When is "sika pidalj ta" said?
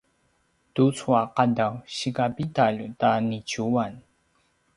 1.97-3.09